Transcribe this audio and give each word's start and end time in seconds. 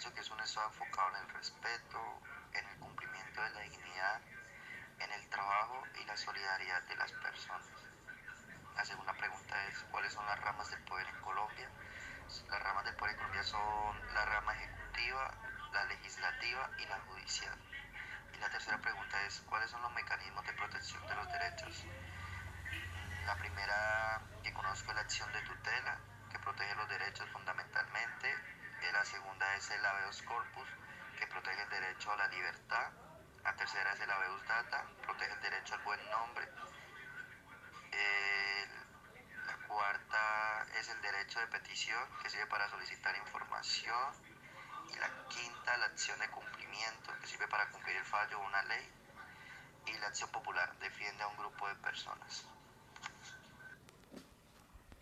pienso 0.00 0.14
que 0.14 0.20
es 0.22 0.30
un 0.30 0.40
Estado 0.40 0.66
enfocado 0.68 1.10
en 1.10 1.16
el 1.16 1.28
respeto, 1.34 2.22
en 2.54 2.66
el 2.66 2.78
cumplimiento 2.78 3.42
de 3.42 3.50
la 3.50 3.60
dignidad, 3.60 4.20
en 4.98 5.12
el 5.12 5.28
trabajo 5.28 5.82
y 6.00 6.04
la 6.06 6.16
solidaridad 6.16 6.82
de 6.84 6.96
las 6.96 7.12
personas. 7.12 7.68
La 8.76 8.82
segunda 8.82 9.12
pregunta 9.12 9.62
es, 9.66 9.78
¿cuáles 9.90 10.10
son 10.14 10.24
las 10.24 10.40
ramas 10.40 10.70
del 10.70 10.82
poder 10.84 11.06
en 11.06 11.20
Colombia? 11.20 11.68
Las 12.48 12.62
ramas 12.62 12.84
del 12.86 12.96
poder 12.96 13.12
en 13.12 13.18
Colombia 13.18 13.42
son 13.42 14.14
la 14.14 14.24
rama 14.24 14.54
ejecutiva, 14.54 15.34
la 15.74 15.84
legislativa 15.84 16.70
y 16.78 16.86
la 16.86 16.98
judicial. 17.00 17.58
Y 18.32 18.38
la 18.38 18.48
tercera 18.48 18.78
pregunta 18.78 19.22
es, 19.26 19.42
¿cuáles 19.50 19.70
son 19.70 19.82
los 19.82 19.92
mecanismos 19.92 20.46
de 20.46 20.52
protección 20.54 21.06
de 21.08 21.14
los 21.14 21.30
derechos? 21.30 21.84
La 23.26 23.36
primera 23.36 24.22
que 24.42 24.50
conozco 24.54 24.92
es 24.92 24.94
la 24.94 25.02
acción 25.02 25.30
de 25.34 25.42
tutela, 25.42 25.98
que 26.32 26.38
protege 26.38 26.74
los 26.74 26.88
derechos 26.88 27.28
fundamentalmente. 27.28 28.34
La 28.92 29.04
segunda 29.06 29.56
el 29.70 29.84
habeas 29.84 30.22
corpus, 30.22 30.68
que 31.18 31.26
protege 31.26 31.62
el 31.62 31.68
derecho 31.68 32.12
a 32.12 32.16
la 32.16 32.28
libertad. 32.28 32.90
La 33.44 33.54
tercera 33.56 33.92
es 33.92 34.00
el 34.00 34.10
habeas 34.10 34.46
data, 34.46 34.84
protege 35.02 35.32
el 35.32 35.40
derecho 35.40 35.74
al 35.74 35.82
buen 35.82 36.10
nombre. 36.10 36.48
la 39.46 39.56
cuarta 39.68 40.66
es 40.78 40.88
el 40.88 41.00
derecho 41.00 41.40
de 41.40 41.46
petición, 41.46 42.02
que 42.22 42.30
sirve 42.30 42.46
para 42.46 42.68
solicitar 42.68 43.16
información. 43.16 44.14
Y 44.92 44.98
la 44.98 45.08
quinta, 45.28 45.76
la 45.76 45.86
acción 45.86 46.18
de 46.18 46.28
cumplimiento, 46.30 47.12
que 47.20 47.26
sirve 47.26 47.46
para 47.48 47.68
cumplir 47.68 47.96
el 47.96 48.04
fallo 48.04 48.38
de 48.38 48.44
una 48.44 48.62
ley. 48.64 48.92
Y 49.86 49.92
la 49.98 50.08
acción 50.08 50.30
popular 50.30 50.76
defiende 50.78 51.22
a 51.22 51.28
un 51.28 51.36
grupo 51.36 51.68
de 51.68 51.74
personas. 51.76 52.44